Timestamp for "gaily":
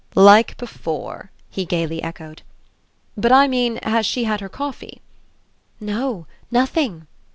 1.63-2.01